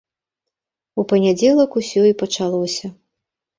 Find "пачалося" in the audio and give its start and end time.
2.25-2.93